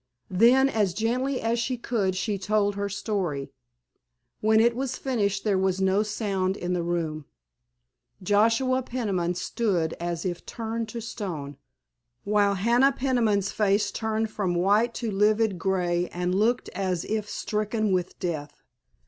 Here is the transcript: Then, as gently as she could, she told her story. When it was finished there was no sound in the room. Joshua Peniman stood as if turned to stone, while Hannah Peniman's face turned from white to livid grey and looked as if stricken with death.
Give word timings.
Then, 0.31 0.67
as 0.67 0.95
gently 0.95 1.39
as 1.41 1.59
she 1.59 1.77
could, 1.77 2.15
she 2.15 2.39
told 2.39 2.73
her 2.73 2.89
story. 2.89 3.51
When 4.39 4.59
it 4.59 4.75
was 4.75 4.97
finished 4.97 5.43
there 5.43 5.59
was 5.59 5.79
no 5.79 6.01
sound 6.01 6.57
in 6.57 6.73
the 6.73 6.81
room. 6.81 7.25
Joshua 8.23 8.81
Peniman 8.81 9.35
stood 9.35 9.93
as 9.99 10.25
if 10.25 10.43
turned 10.43 10.89
to 10.89 11.01
stone, 11.01 11.55
while 12.23 12.55
Hannah 12.55 12.93
Peniman's 12.97 13.51
face 13.51 13.91
turned 13.91 14.31
from 14.31 14.55
white 14.55 14.95
to 14.95 15.11
livid 15.11 15.59
grey 15.59 16.09
and 16.09 16.33
looked 16.33 16.69
as 16.69 17.05
if 17.05 17.29
stricken 17.29 17.91
with 17.91 18.17
death. 18.19 18.63